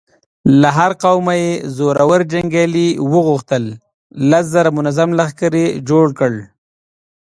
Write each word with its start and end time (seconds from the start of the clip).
له 0.61 0.69
هر 0.77 0.91
قومه 1.03 1.33
يې 1.41 1.51
زړور 1.77 2.21
جنګيالي 2.31 2.87
وغوښتل، 3.11 3.63
لس 4.29 4.45
زره 4.53 4.69
منظم 4.77 5.09
لښکر 5.19 5.53
يې 5.61 5.67
جوړ 5.89 6.07
کړ. 6.19 6.33